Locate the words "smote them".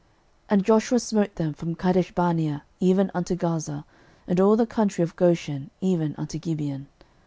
0.99-1.53